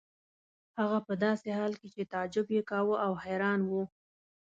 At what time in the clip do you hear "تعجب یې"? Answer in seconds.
2.13-2.61